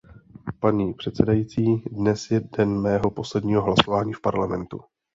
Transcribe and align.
Paní 0.59 0.93
předsedající, 0.93 1.77
dnes 1.91 2.31
je 2.31 2.41
den 2.57 2.81
mého 2.81 3.11
posledního 3.11 3.61
hlasování 3.63 4.13
v 4.13 4.21
Parlamentu. 4.21 4.81